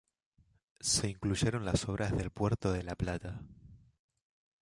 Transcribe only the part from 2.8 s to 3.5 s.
La Plata.